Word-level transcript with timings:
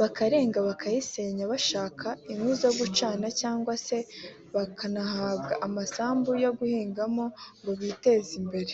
bakarenga 0.00 0.58
bakayisenya 0.68 1.44
bashaka 1.52 2.06
inkwi 2.32 2.52
zo 2.62 2.70
gucana 2.78 3.26
cyangwa 3.40 3.74
se 3.86 3.96
banahabwa 4.54 5.52
amasambu 5.66 6.30
yo 6.44 6.50
guhingamo 6.58 7.24
ngo 7.60 7.72
biteze 7.80 8.32
imbere 8.40 8.72